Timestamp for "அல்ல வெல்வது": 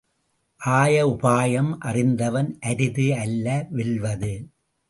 3.15-4.33